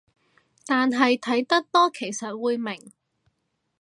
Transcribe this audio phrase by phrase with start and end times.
[0.65, 2.91] 但係睇得多其實會明